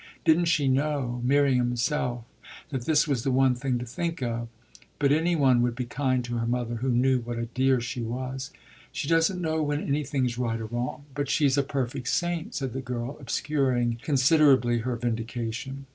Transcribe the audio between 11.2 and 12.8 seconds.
she's a perfect saint," said